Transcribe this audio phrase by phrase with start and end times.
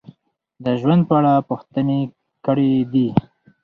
[0.63, 1.99] د ژوند په اړه پوښتنې
[2.45, 3.07] کړې دي: